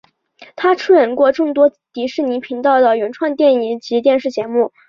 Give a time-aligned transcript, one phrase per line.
[0.55, 4.71] 他出演过众多迪士尼频道的原创电影及电视节目。